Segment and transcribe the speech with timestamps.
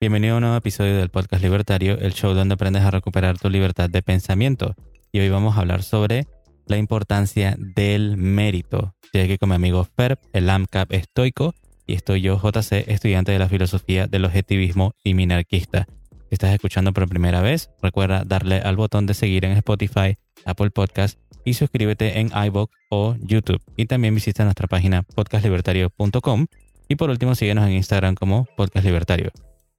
[0.00, 3.48] Bienvenido a un nuevo episodio del podcast Libertario, el show donde aprendes a recuperar tu
[3.48, 4.74] libertad de pensamiento.
[5.12, 6.26] Y hoy vamos a hablar sobre
[6.66, 8.94] la importancia del mérito.
[9.04, 11.54] Estoy aquí con mi amigo Ferb, el AMCAP estoico,
[11.86, 15.86] y estoy yo, JC, estudiante de la filosofía del objetivismo y minarquista.
[16.28, 20.70] Si estás escuchando por primera vez, recuerda darle al botón de seguir en Spotify, Apple
[20.70, 23.62] Podcast y suscríbete en iBox o YouTube.
[23.76, 26.46] Y también visita nuestra página podcastlibertario.com.
[26.88, 29.30] Y por último, síguenos en Instagram como Podcast Libertario.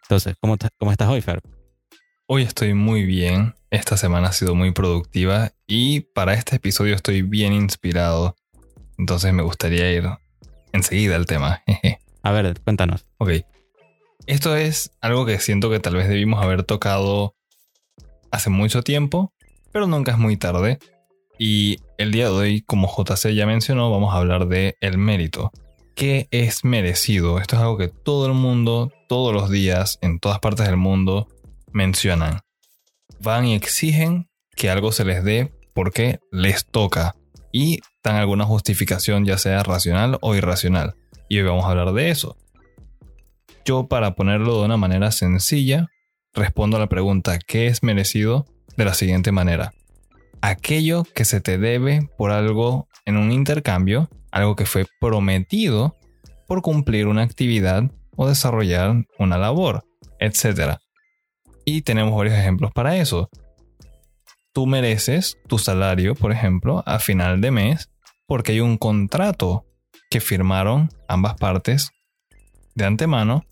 [0.04, 1.42] Entonces, ¿cómo, cómo estás hoy, Fer?
[2.28, 3.56] Hoy estoy muy bien.
[3.70, 8.36] Esta semana ha sido muy productiva y para este episodio estoy bien inspirado.
[8.97, 10.06] Entonces me gustaría ir
[10.74, 11.64] enseguida al tema.
[12.24, 13.06] A ver, cuéntanos.
[13.18, 13.32] Ok.
[14.25, 17.36] Esto es algo que siento que tal vez debimos haber tocado
[18.32, 19.33] hace mucho tiempo,
[19.71, 20.80] pero nunca es muy tarde.
[21.39, 25.52] Y el día de hoy, como JC ya mencionó, vamos a hablar de el mérito.
[25.97, 27.39] ¿Qué es merecido?
[27.39, 31.28] Esto es algo que todo el mundo, todos los días, en todas partes del mundo,
[31.74, 32.41] mencionan.
[33.19, 37.16] Van y exigen que algo se les dé porque les toca.
[37.52, 40.94] Y dan alguna justificación, ya sea racional o irracional.
[41.30, 42.38] Y hoy vamos a hablar de eso.
[43.66, 45.88] Yo, para ponerlo de una manera sencilla,
[46.31, 48.45] respondo a la pregunta ¿qué es merecido?
[48.75, 49.73] de la siguiente manera
[50.41, 55.95] aquello que se te debe por algo en un intercambio, algo que fue prometido
[56.47, 57.83] por cumplir una actividad
[58.16, 59.84] o desarrollar una labor,
[60.19, 60.78] etc.
[61.66, 63.30] Y tenemos varios ejemplos para eso.
[64.53, 67.89] Tú mereces tu salario, por ejemplo, a final de mes
[68.28, 69.66] porque hay un contrato
[70.09, 71.91] que firmaron ambas partes
[72.75, 73.45] de antemano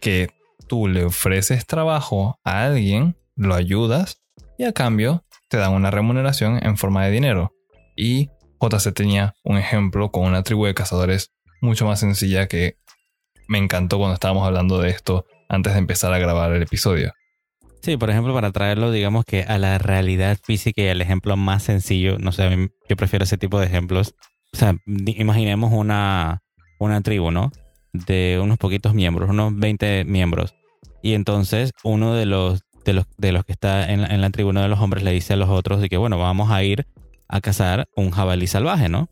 [0.00, 0.28] que
[0.68, 4.22] tú le ofreces trabajo a alguien, lo ayudas
[4.56, 7.52] y a cambio te dan una remuneración en forma de dinero.
[7.96, 12.76] Y JC tenía un ejemplo con una tribu de cazadores mucho más sencilla que
[13.48, 17.12] me encantó cuando estábamos hablando de esto antes de empezar a grabar el episodio.
[17.82, 21.62] Sí, por ejemplo, para traerlo, digamos que a la realidad física y al ejemplo más
[21.62, 24.14] sencillo, no sé, yo prefiero ese tipo de ejemplos.
[24.52, 26.42] O sea, imaginemos una,
[26.78, 27.50] una tribu, ¿no?
[27.92, 30.54] De unos poquitos miembros, unos 20 miembros.
[31.02, 34.68] Y entonces uno de los de los, de los que está en la, tribuna de
[34.68, 36.86] los hombres le dice a los otros de que, bueno, vamos a ir
[37.30, 39.08] a cazar un jabalí salvaje, ¿no?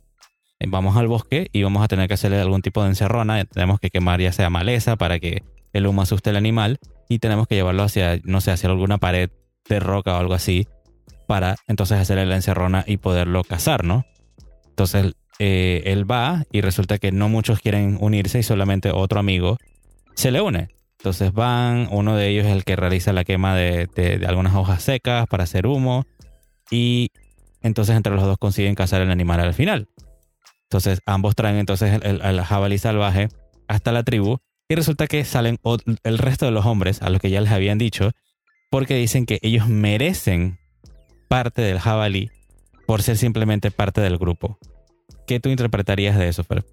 [0.61, 3.45] Eh, vamos al bosque y vamos a tener que hacerle algún tipo de encerrona.
[3.45, 5.43] Tenemos que quemar ya sea maleza para que
[5.73, 9.31] el humo asuste al animal y tenemos que llevarlo hacia, no sé, hacia alguna pared
[9.69, 10.67] de roca o algo así
[11.27, 14.05] para entonces hacerle la encerrona y poderlo cazar, ¿no?
[14.69, 19.59] Entonces eh, él va y resulta que no muchos quieren unirse y solamente otro amigo
[20.15, 20.69] se le une.
[20.99, 25.29] Entonces van, uno de ellos es el que realiza la quema de, algunas hojas secas
[25.29, 26.06] para hacer humo
[26.71, 27.11] y
[27.62, 29.88] entonces entre los dos consiguen cazar el animal al final.
[30.64, 33.28] Entonces ambos traen entonces el, jabalí salvaje
[33.69, 34.38] hasta la tribu
[34.69, 35.58] y resulta que salen
[36.02, 38.10] el resto de los hombres a los que ya les habían dicho
[38.70, 40.58] porque dicen que ellos merecen
[41.28, 42.30] parte del jabalí
[42.86, 44.58] por ser simplemente parte del grupo.
[45.26, 46.64] ¿Qué tú interpretarías de eso, Fer?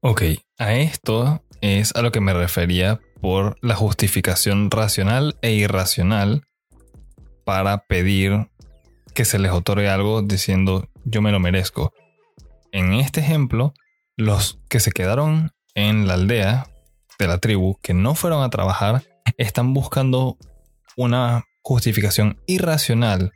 [0.00, 0.22] Ok,
[0.58, 6.42] a esto es a lo que me refería por la justificación racional e irracional
[7.44, 8.48] para pedir
[9.14, 11.92] que se les otorgue algo diciendo yo me lo merezco.
[12.70, 13.74] En este ejemplo,
[14.16, 16.66] los que se quedaron en la aldea
[17.18, 19.02] de la tribu, que no fueron a trabajar,
[19.36, 20.36] están buscando
[20.96, 23.32] una justificación irracional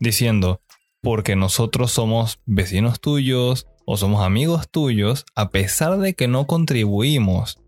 [0.00, 0.60] diciendo
[1.02, 7.60] porque nosotros somos vecinos tuyos o somos amigos tuyos, a pesar de que no contribuimos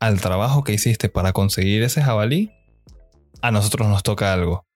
[0.00, 2.52] al trabajo que hiciste para conseguir ese jabalí,
[3.40, 4.66] a nosotros nos toca algo.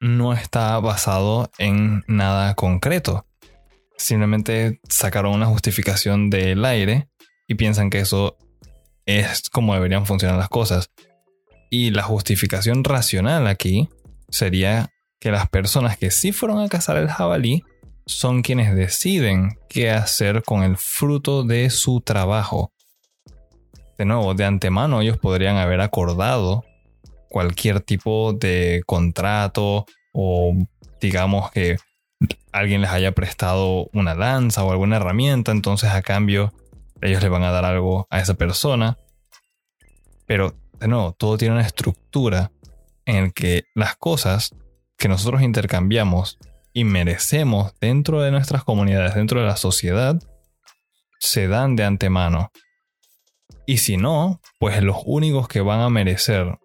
[0.00, 3.26] No está basado en nada concreto.
[3.96, 7.08] Simplemente sacaron una justificación del aire
[7.46, 8.36] y piensan que eso
[9.06, 10.90] es como deberían funcionar las cosas.
[11.70, 13.88] Y la justificación racional aquí
[14.28, 17.64] sería que las personas que sí fueron a cazar el jabalí
[18.06, 22.72] son quienes deciden qué hacer con el fruto de su trabajo
[23.98, 26.64] de nuevo, de antemano ellos podrían haber acordado
[27.28, 30.54] cualquier tipo de contrato o
[31.00, 31.76] digamos que
[32.52, 36.52] alguien les haya prestado una lanza o alguna herramienta, entonces a cambio
[37.00, 38.98] ellos le van a dar algo a esa persona.
[40.26, 42.50] Pero de nuevo, todo tiene una estructura
[43.04, 44.54] en la que las cosas
[44.96, 46.38] que nosotros intercambiamos
[46.72, 50.20] y merecemos dentro de nuestras comunidades, dentro de la sociedad,
[51.18, 52.50] se dan de antemano.
[53.66, 56.58] Y si no, pues los únicos que van a merecer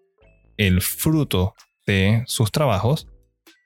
[0.56, 1.54] el fruto
[1.86, 3.08] de sus trabajos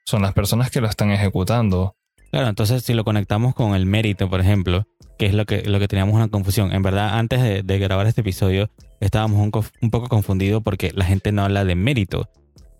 [0.04, 1.98] son las personas que lo están ejecutando
[2.30, 4.86] Claro, entonces si lo conectamos con el mérito, por ejemplo,
[5.18, 6.72] que es lo que, lo que teníamos una confusión.
[6.72, 8.70] En verdad, antes de, grabar este episodio,
[9.00, 12.28] estábamos un, poco confundidos porque la gente no habla de mérito,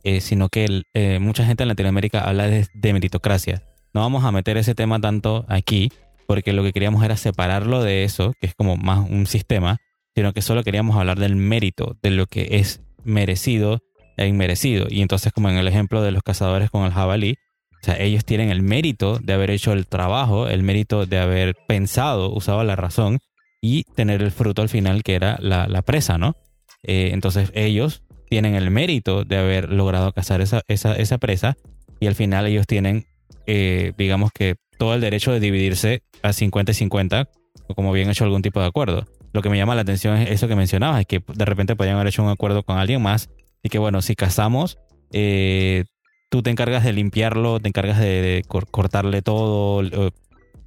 [0.05, 3.63] eh, sino que eh, mucha gente en Latinoamérica habla de, de, meritocracia.
[3.95, 5.91] No vamos a meter ese tema tanto aquí,
[6.27, 9.79] porque lo que queríamos era separarlo de eso, que es como más un sistema,
[10.15, 13.81] sino que solo queríamos hablar del mérito, de lo que es merecido
[14.27, 14.87] inmerecido.
[14.91, 17.37] Y entonces, como en el ejemplo de los cazadores con el jabalí,
[17.81, 21.55] o sea, ellos tienen el mérito de haber hecho el trabajo, el mérito de haber
[21.67, 23.19] pensado, usado la razón
[23.61, 26.37] y tener el fruto al final que era la, presa, ¿no?
[26.83, 31.57] Eh, entonces ellos tienen el mérito de haber logrado cazar esa, esa, presa
[32.01, 33.07] y al final ellos tienen,
[33.47, 37.29] eh, digamos que, todo el derecho de dividirse a 50 y 50,
[37.75, 39.07] como bien hecho algún tipo de acuerdo.
[39.33, 41.97] Lo que me llama la atención es eso que mencionabas, es que de repente podrían
[41.97, 43.29] haber hecho un acuerdo con alguien más
[43.63, 44.79] y que, bueno, si cazamos,
[45.13, 45.85] eh,
[46.31, 49.83] tú te encargas de limpiarlo, te encargas de, cortarle todo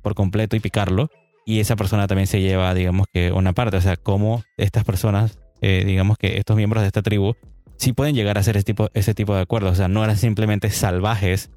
[0.01, 1.09] por completo y picarlo.
[1.45, 3.77] Y esa persona también se lleva, digamos que, una parte.
[3.77, 7.35] O sea, cómo estas personas, eh, digamos que estos miembros de esta tribu,
[7.77, 9.73] sí pueden llegar a hacer ese tipo, ese tipo de acuerdos.
[9.73, 11.49] O sea, no eran simplemente salvajes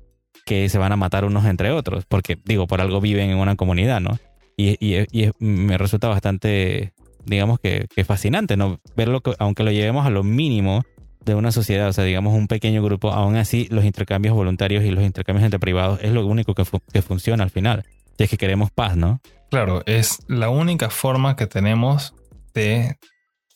[0.47, 3.57] que se van a matar unos entre otros, porque, digo, por algo viven en una
[3.57, 4.19] comunidad, ¿no?
[4.57, 6.93] Y, y, me resulta bastante,
[7.25, 8.79] digamos que, que fascinante, ¿no?
[8.97, 10.85] Verlo, aunque lo llevemos a lo mínimo,
[11.25, 14.91] de una sociedad, o sea, digamos un pequeño grupo, aún así los intercambios voluntarios y
[14.91, 17.85] los intercambios entre privados es lo único que, que funciona al final.
[18.17, 19.21] Y es que queremos paz, ¿no?
[19.51, 22.15] Claro, es la única forma que tenemos
[22.55, 22.97] de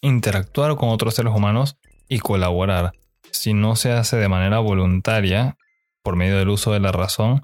[0.00, 1.76] interactuar con otros seres humanos
[2.08, 2.92] y colaborar.
[3.30, 5.56] Si no se hace de manera voluntaria,
[6.02, 7.42] por medio del uso de la razón,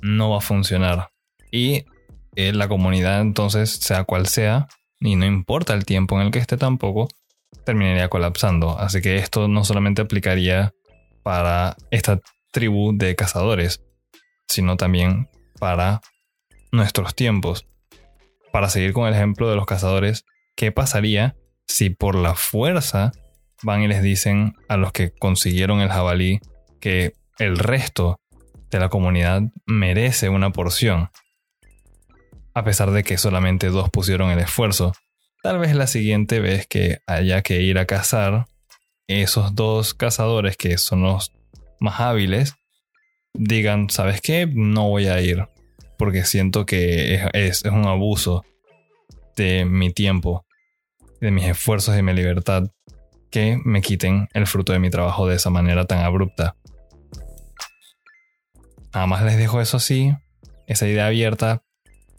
[0.00, 1.10] no va a funcionar.
[1.50, 1.84] Y
[2.36, 4.68] eh, la comunidad entonces, sea cual sea,
[5.00, 7.08] y no importa el tiempo en el que esté tampoco,
[7.64, 8.78] terminaría colapsando.
[8.78, 10.72] Así que esto no solamente aplicaría
[11.22, 12.20] para esta
[12.52, 13.82] tribu de cazadores,
[14.48, 15.28] sino también
[15.58, 16.00] para
[16.72, 17.66] nuestros tiempos.
[18.52, 20.24] Para seguir con el ejemplo de los cazadores,
[20.56, 21.36] ¿qué pasaría
[21.66, 23.12] si por la fuerza
[23.62, 26.40] van y les dicen a los que consiguieron el jabalí
[26.80, 28.20] que el resto
[28.70, 31.10] de la comunidad merece una porción?
[32.54, 34.92] A pesar de que solamente dos pusieron el esfuerzo,
[35.42, 38.46] Tal vez la siguiente vez que haya que ir a cazar,
[39.06, 41.32] esos dos cazadores que son los
[41.80, 42.54] más hábiles
[43.34, 44.46] digan, ¿sabes qué?
[44.52, 45.46] No voy a ir
[45.98, 48.44] porque siento que es, un abuso
[49.36, 50.46] de mi tiempo,
[51.20, 52.70] de mis esfuerzos y mi libertad,
[53.30, 56.56] que me quiten el fruto de mi trabajo de esa manera tan abrupta.
[58.94, 60.14] Nada más les dejo eso así,
[60.66, 61.62] esa idea abierta,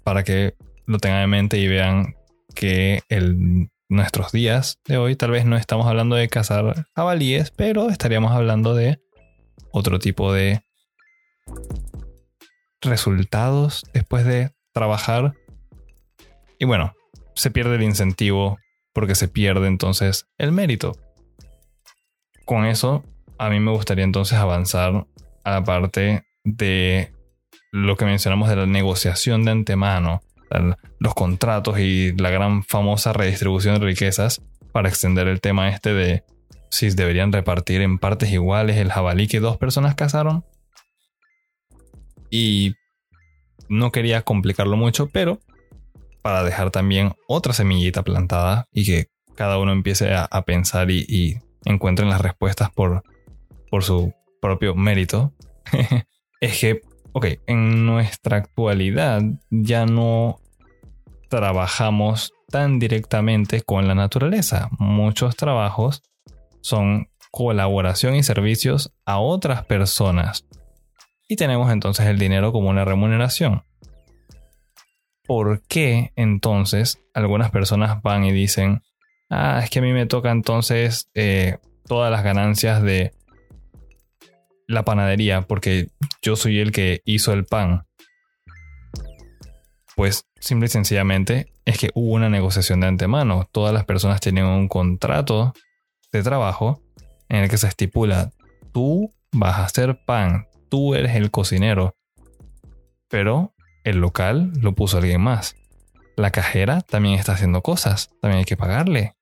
[0.04, 0.56] para que
[0.86, 2.16] lo tengan en mente y vean
[2.56, 7.90] que en nuestros días de hoy tal vez no estamos hablando de cazar jabalíes, pero
[7.90, 9.00] estaríamos hablando de
[9.72, 10.62] otro tipo de
[12.81, 15.34] resultados después de trabajar.
[16.60, 16.94] Y bueno,
[17.36, 18.57] se pierde el incentivo
[18.94, 20.95] porque se pierde entonces el mérito.
[22.45, 23.04] Con eso,
[23.38, 25.07] a mí me gustaría entonces avanzar
[25.44, 27.12] a la parte de
[27.72, 30.22] lo que mencionamos de la negociación de antemano
[31.00, 34.42] los contratos y la gran famosa redistribución de riquezas
[34.72, 36.24] para extender el tema este de
[36.69, 40.46] si deberían repartir en partes iguales el jabalí que dos personas cazaron.
[42.30, 42.75] Y
[43.69, 45.40] no quería complicarlo mucho, pero
[46.22, 51.38] para dejar también otra semillita plantada y que cada uno empiece a, pensar y, y,
[51.66, 53.04] encuentren las respuestas por,
[53.69, 55.33] por su propio mérito,
[56.42, 56.81] es que
[57.14, 60.40] ok, en nuestra actualidad ya no
[61.30, 64.69] trabajamos tan directamente con la naturaleza.
[64.80, 66.04] Muchos trabajos
[66.62, 70.45] son colaboración y servicios a otras personas.
[71.28, 73.64] Y tenemos entonces el dinero como una remuneración.
[75.26, 78.81] ¿Por qué entonces algunas personas van y dicen,
[79.30, 83.14] ah, es que a mí me toca entonces eh, todas las ganancias de
[84.68, 85.88] la panadería porque
[86.21, 87.86] yo soy el que hizo el pan.
[89.99, 93.49] Pues simple y sencillamente es que hubo una negociación de antemano.
[93.51, 95.51] Todas las personas tienen un contrato
[96.13, 96.81] de trabajo
[97.27, 98.31] en el que se estipula,
[98.71, 101.97] tú vas a hacer pan, tú eres el cocinero.
[103.09, 103.53] Pero
[103.83, 105.57] el local lo puso alguien más.
[106.15, 109.18] La cajera también está haciendo cosas, también hay que pagarle.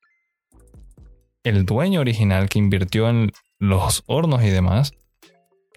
[1.44, 4.92] El dueño original que invirtió en los hornos y demás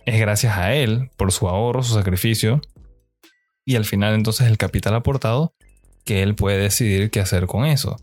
[0.05, 2.61] es gracias a él, por su ahorro, su sacrificio,
[3.71, 5.55] y al final entonces el capital aportado,
[6.05, 7.99] que él puede decidir qué hacer con eso.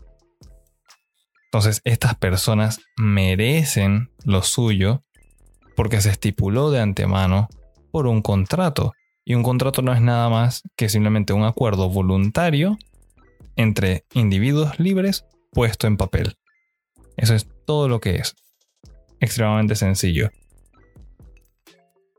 [1.44, 5.04] Entonces estas personas merecen lo suyo
[5.76, 7.48] porque se estipuló de antemano
[7.90, 8.94] por un contrato
[9.26, 12.78] Y un contrato no es nada más que simplemente un acuerdo voluntario
[13.54, 16.38] entre individuos libres puesto en papel.
[17.18, 18.36] Eso es todo lo que es.
[19.20, 20.30] Extremadamente sencillo.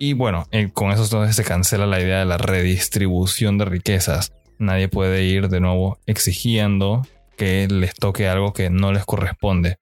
[0.02, 4.32] Y bueno, eh, con eso entonces se cancela la idea de la redistribución de riquezas.
[4.58, 7.06] Nadie puede ir de nuevo exigiendo
[7.38, 9.76] que les toque algo que no les corresponde.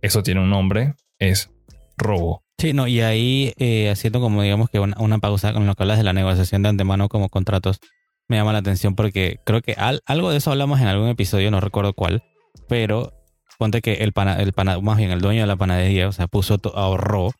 [0.00, 1.50] Eso tiene un nombre, es
[1.98, 2.42] robo.
[2.56, 5.98] Sí, no, y ahí eh, haciendo como digamos que una, pausa con lo que hablas
[5.98, 7.80] de la negociación de antemano como contratos,
[8.28, 11.60] me llama la atención porque creo que algo de eso hablamos en algún episodio, no
[11.60, 12.22] recuerdo cuál,
[12.66, 13.12] pero
[13.58, 16.58] ponte que el, pana, el más bien el dueño de la panadería, o sea, puso,
[16.74, 17.32] ahorró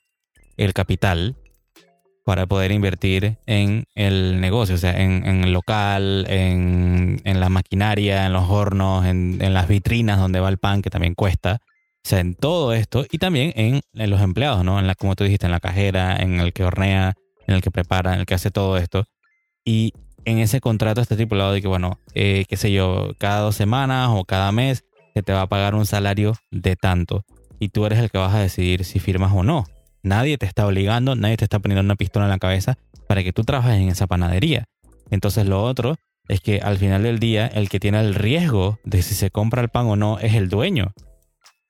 [0.58, 1.36] el capital
[2.24, 8.32] para poder invertir en el negocio, o sea, en, el local, en, la maquinaria, en
[8.32, 11.58] los hornos, en, las vitrinas donde va el pan, que también cuesta.
[12.04, 14.78] O sea, en todo esto y también en, los empleados, ¿no?
[14.78, 17.14] En la, como tú dijiste, en la cajera, en el que hornea,
[17.46, 19.04] en el que prepara, en el que hace todo esto.
[19.64, 19.92] Y
[20.24, 24.08] en ese contrato está estipulado de que, bueno, eh, qué sé yo, cada dos semanas
[24.12, 27.24] o cada mes se te va a pagar un salario de tanto.
[27.58, 29.64] Y tú eres el que vas a decidir si firmas o no.
[30.04, 32.76] Nadie te está obligando, nadie te está poniendo una pistola en la cabeza
[33.08, 34.66] para que tú trabajes en esa panadería.
[35.10, 35.96] Entonces lo otro
[36.28, 39.62] es que al final del día el que tiene el riesgo de si se compra
[39.62, 40.92] el pan o no es el dueño,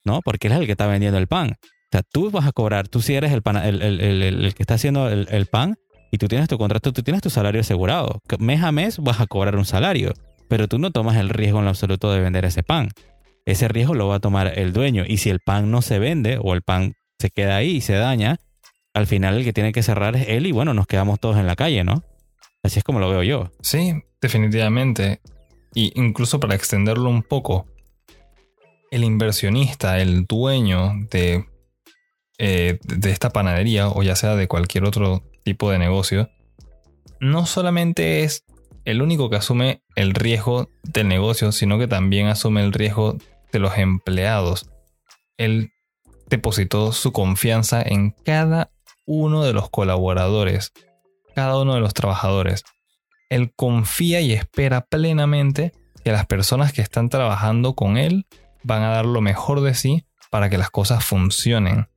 [0.05, 0.21] ¿no?
[0.21, 1.53] Porque él es el que está vendiendo el pan.
[1.53, 5.47] O sea, tú vas a cobrar, tú si eres el, el, que está haciendo el,
[5.47, 5.77] pan
[6.11, 8.21] y tú tienes tu contrato, tú tienes tu salario asegurado.
[8.41, 10.13] Mes a mes vas a cobrar un salario,
[10.49, 12.89] pero tú no tomas el riesgo en lo absoluto de vender ese pan.
[13.47, 16.39] Ese riesgo lo va a tomar el dueño y si el pan no se vende
[16.43, 18.39] o el pan se queda ahí y se daña,
[18.95, 21.47] al final el que tiene que cerrar es él y bueno, nos quedamos todos en
[21.47, 22.05] la calle, ¿no?
[22.63, 23.51] Así es como lo veo yo.
[23.61, 23.93] Sí,
[24.23, 25.21] definitivamente.
[25.75, 27.67] Y incluso para extenderlo un poco,
[28.91, 31.45] el inversionista, el dueño de,
[32.39, 36.31] eh, de esta panadería o ya sea de cualquier otro tipo de negocio,
[37.21, 38.45] no solamente es
[38.85, 43.19] el único que asume el riesgo del negocio, sino que también asume el riesgo
[43.53, 44.71] de los empleados.
[45.37, 45.74] Él
[46.29, 48.71] depositó su confianza en cada
[49.07, 50.73] uno de los colaboradores,
[51.35, 52.65] cada uno de los trabajadores.
[53.29, 55.73] Él confía y espera plenamente
[56.05, 58.27] que las personas que están trabajando con él
[58.63, 61.89] van a dar lo mejor de sí para que las cosas funcionen.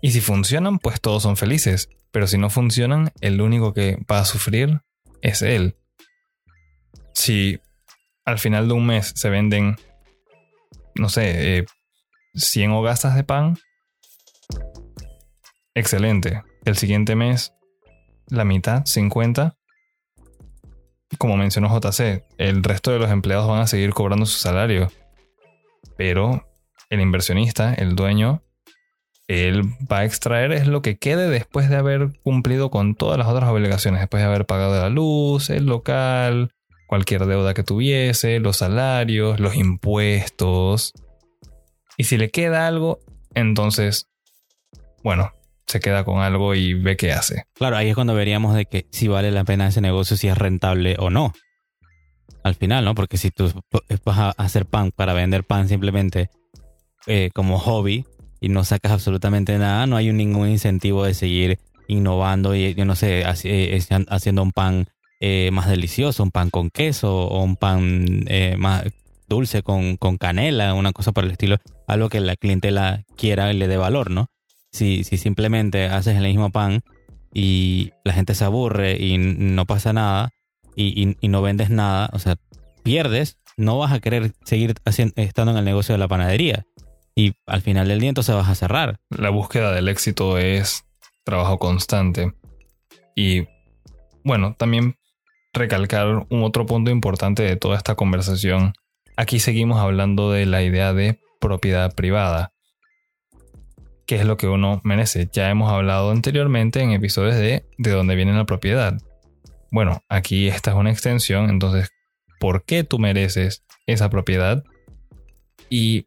[0.00, 1.88] Y si funcionan, pues todos son felices.
[2.10, 4.80] Pero si no funcionan, el único que va a sufrir
[5.20, 5.76] es él.
[7.12, 7.60] Si
[8.24, 9.76] al final de un mes se venden,
[10.94, 11.66] no sé,
[12.38, 13.58] 100 eh, hogazas de pan,
[15.74, 16.42] excelente.
[16.64, 17.52] El siguiente mes,
[18.28, 19.56] la mitad, 50.
[21.18, 24.90] Como mencionó JC, el resto de los empleados van a seguir cobrando su salario.
[25.96, 26.46] Pero
[26.90, 28.42] el inversionista, el dueño,
[29.26, 33.28] él va a extraer es lo que quede después de haber cumplido con todas las
[33.28, 36.50] otras obligaciones, después de haber pagado la luz, el local,
[36.86, 40.94] cualquier deuda que tuviese, los salarios, los impuestos.
[41.98, 43.00] Y si le queda algo,
[43.34, 44.08] entonces,
[45.02, 45.32] bueno,
[45.66, 47.42] se queda con algo y ve qué hace.
[47.54, 50.38] Claro, ahí es cuando veríamos de que si vale la pena ese negocio, si es
[50.38, 51.32] rentable o no.
[52.44, 52.94] Al final, ¿no?
[52.94, 53.52] Porque si tú
[54.04, 56.30] vas a hacer pan para vender pan simplemente
[57.08, 58.06] eh, como hobby
[58.40, 62.94] y no sacas absolutamente nada, no hay ningún incentivo de seguir innovando y, yo no
[62.94, 64.86] sé, eh, haciendo un pan
[65.18, 68.24] eh, más delicioso, un pan con queso o un pan
[68.56, 68.84] más
[69.28, 73.56] dulce con, con canela, una cosa por el estilo, algo que la clientela quiera y
[73.56, 74.26] le dé valor, ¿no?
[74.72, 76.82] Si, si simplemente haces el mismo pan
[77.32, 80.30] y la gente se aburre y no pasa nada
[80.78, 82.36] y, no vendes nada, o sea,
[82.82, 84.74] pierdes, no vas a querer seguir
[85.16, 86.64] estando en el negocio de la panadería.
[87.14, 89.00] Y al final del día entonces vas a cerrar.
[89.10, 90.84] La búsqueda del éxito es
[91.24, 92.32] trabajo constante.
[93.16, 93.48] Y
[94.22, 94.94] bueno, también
[95.52, 98.72] recalcar un otro punto importante de toda esta conversación.
[99.20, 102.52] Aquí seguimos hablando de la idea de propiedad privada
[104.06, 105.28] qué es lo que uno merece.
[105.32, 108.96] Ya hemos hablado anteriormente en episodios de de dónde viene la propiedad.
[109.72, 111.90] Bueno, aquí esta es una extensión, entonces,
[112.38, 114.62] ¿por qué tú mereces esa propiedad?
[115.68, 116.06] Y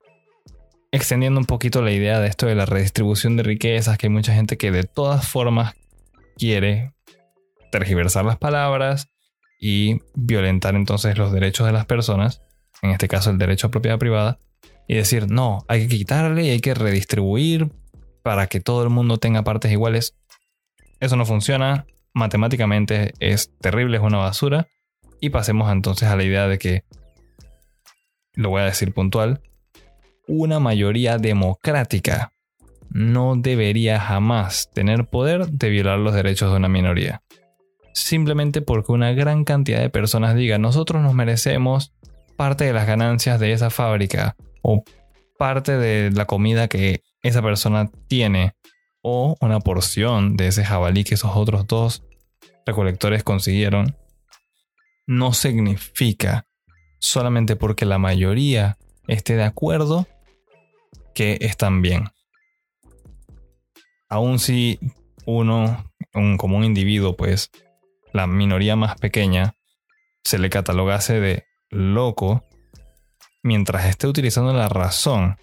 [0.94, 4.34] extendiendo un poquito la idea de esto de la redistribución de riquezas, que hay mucha
[4.34, 5.74] gente que de todas formas
[6.38, 6.94] quiere
[7.74, 9.10] tergiversar las palabras
[9.60, 12.42] y violentar entonces los derechos de las personas,
[12.82, 14.40] en este caso el derecho a propiedad privada,
[14.88, 17.72] y decir, no, hay que quitarle y hay que redistribuir
[18.24, 20.16] para que todo el mundo tenga partes iguales.
[21.00, 24.68] Eso no funciona, matemáticamente es terrible, es una basura.
[25.20, 26.84] Y pasemos entonces a la idea de que,
[28.34, 29.42] lo voy a decir puntual,
[30.28, 32.34] una mayoría democrática
[32.90, 37.22] no debería jamás tener poder de violar los derechos de una minoría.
[37.94, 41.94] simplemente porque una gran cantidad de personas digan nosotros nos merecemos
[42.42, 44.84] parte de las ganancias de esa fábrica o
[45.38, 48.56] parte de la comida que esa persona tiene
[49.04, 52.04] o una porción de ese jabalí que esos otros dos
[52.66, 53.96] recolectores consiguieron,
[55.06, 56.48] no significa
[56.98, 60.08] solamente porque la mayoría esté de acuerdo
[61.14, 62.06] que están bien.
[64.10, 64.80] Aun si
[65.28, 67.52] uno, un, como un individuo, pues
[68.14, 69.54] la minoría más pequeña,
[70.24, 72.44] se le catalogase de loco,
[73.44, 75.38] mientras esté utilizando la razón,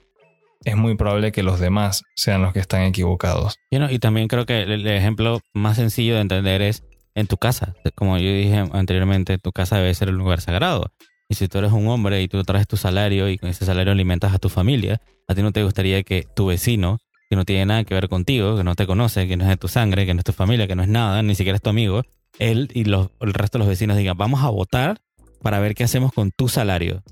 [0.64, 3.56] es muy probable que los demás sean los que están equivocados.
[3.70, 7.74] Y, también creo que el ejemplo más sencillo de entender es en tu casa.
[7.94, 10.92] Como yo dije anteriormente, tu casa debe ser un lugar sagrado.
[11.28, 13.92] Y si tú eres un hombre y tú traes tu salario y con ese salario
[13.92, 17.66] alimentas a tu familia, a ti no te gustaría que tu vecino, que no tiene
[17.66, 20.14] nada que ver contigo, que no te conoce, que no es de tu sangre, que
[20.14, 22.02] no es tu familia, que no es nada, ni siquiera es tu amigo,
[22.38, 25.00] él y los, el resto de los vecinos digan, vamos a votar
[25.42, 27.02] para ver qué hacemos con tu salario.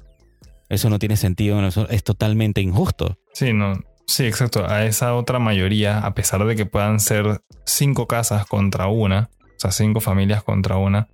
[0.69, 3.19] Eso no tiene sentido, es totalmente injusto.
[3.33, 3.75] Sí, no.
[4.07, 4.69] Sí, exacto.
[4.69, 9.59] A esa otra mayoría, a pesar de que puedan ser cinco casas contra una, o
[9.59, 11.09] sea, cinco familias contra una,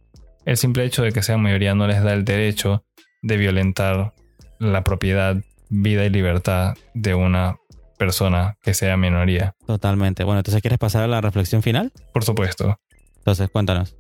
[0.45, 2.85] el simple hecho de que sea mayoría no les da el derecho
[3.23, 4.15] de violentar
[4.59, 5.37] la propiedad,
[5.69, 7.57] vida y libertad de una
[7.99, 9.55] persona que sea minoría.
[9.67, 10.25] Totalmente.
[10.25, 11.93] Bueno, entonces, ¿quieres pasar a la reflexión final?
[12.13, 12.79] Por supuesto.
[13.19, 13.97] Entonces, cuéntanos.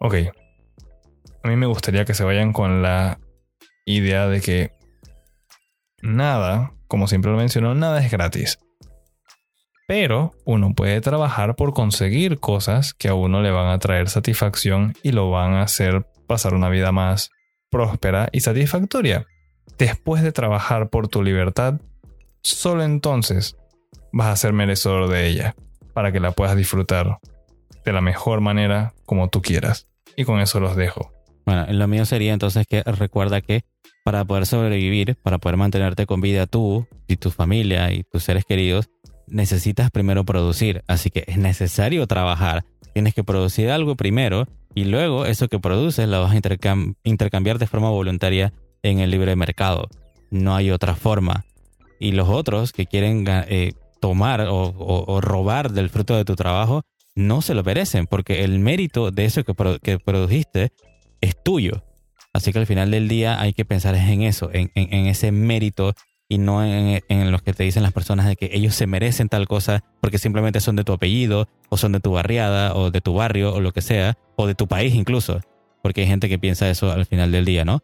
[0.00, 0.14] Ok.
[1.44, 3.20] A mí me gustaría que se vayan con la
[3.84, 4.72] idea de que
[6.00, 8.58] nada, como siempre lo menciono, nada es gratis.
[9.86, 14.94] Pero uno puede trabajar por conseguir cosas que a uno le van a traer satisfacción
[15.02, 17.30] y lo van a hacer pasar una vida más
[17.68, 19.26] próspera y satisfactoria.
[19.76, 21.78] Después de trabajar por tu libertad,
[22.40, 23.54] solo entonces
[24.12, 25.54] vas a ser merecedor de ella,
[25.92, 27.18] para que la puedas disfrutar
[27.84, 29.88] de la mejor manera como tú quieras.
[30.16, 31.12] Y con eso los dejo.
[31.44, 33.64] Bueno, lo mío sería entonces que recuerda que
[34.04, 38.44] para poder sobrevivir, para poder mantenerte con vida tú y tu familia y tus seres
[38.44, 38.90] queridos,
[39.26, 40.82] necesitas primero producir.
[40.86, 42.64] Así que es necesario trabajar.
[42.92, 47.66] Tienes que producir algo primero y luego eso que produces lo vas a intercambiar de
[47.66, 48.52] forma voluntaria
[48.82, 49.88] en el libre mercado.
[50.30, 51.44] No hay otra forma.
[51.98, 56.82] Y los otros que quieren eh, tomar o, robar del fruto de tu trabajo,
[57.14, 60.72] no se lo merecen porque el mérito de eso que, que produjiste
[61.24, 61.84] es tuyo.
[62.32, 65.94] Así que al final del día hay que pensar en eso, en, ese mérito
[66.28, 69.28] y no en, en los que te dicen las personas de que ellos se merecen
[69.28, 73.00] tal cosa porque simplemente son de tu apellido o son de tu barriada o de
[73.00, 75.40] tu barrio o lo que sea, o de tu país incluso,
[75.82, 77.82] porque hay gente que piensa eso al final del día, ¿no?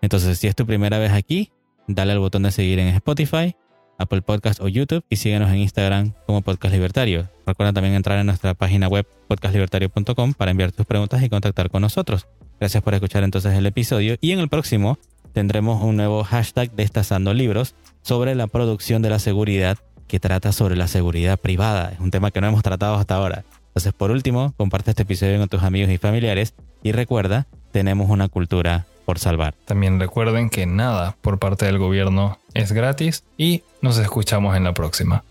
[0.00, 1.50] Entonces, si es tu primera vez aquí,
[1.88, 3.56] dale al botón de seguir en Spotify,
[3.98, 7.28] Apple Podcast o YouTube y síguenos en Instagram como Podcast Libertario.
[7.46, 11.82] Recuerda también entrar en nuestra página web podcastlibertario.com para enviar tus preguntas y contactar con
[11.82, 12.28] nosotros.
[12.60, 14.98] Gracias por escuchar entonces el episodio y en el próximo
[15.32, 20.74] tendremos un nuevo hashtag Destazando Libros sobre la producción de la seguridad que trata sobre
[20.74, 21.90] la seguridad privada.
[21.92, 23.44] Es un tema que no hemos tratado hasta ahora.
[23.68, 28.28] Entonces, por último, comparte este episodio con tus amigos y familiares y recuerda, tenemos una
[28.28, 29.54] cultura por salvar.
[29.64, 34.74] También recuerden que nada por parte del gobierno es gratis y nos escuchamos en la
[34.74, 35.22] próxima.